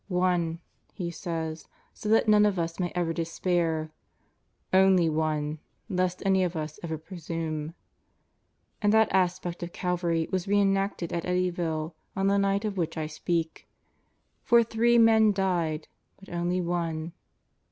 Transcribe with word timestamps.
"One" 0.07 0.61
he 0.93 1.11
says, 1.11 1.67
"so 1.93 2.09
that 2.09 2.27
none 2.27 2.43
of 2.43 2.57
us 2.57 2.79
may 2.79 2.91
ever 2.95 3.13
despair; 3.13 3.91
only 4.73 5.07
one, 5.11 5.59
lest 5.89 6.23
any 6.25 6.43
of 6.43 6.55
us 6.55 6.79
ever 6.81 6.97
presume." 6.97 7.75
And 8.81 8.91
that 8.93 9.11
aspect 9.11 9.61
of 9.61 9.73
Calvary 9.73 10.27
was 10.31 10.47
re 10.47 10.59
enacted 10.59 11.13
at 11.13 11.25
Eddyville 11.25 11.93
on 12.15 12.25
the 12.25 12.39
night 12.39 12.65
of 12.65 12.77
which 12.77 12.97
I 12.97 13.05
speak; 13.05 13.67
for 14.41 14.63
three 14.63 14.97
men 14.97 15.33
died, 15.33 15.87
but 16.19 16.29
only 16.29 16.61
one 16.61 17.13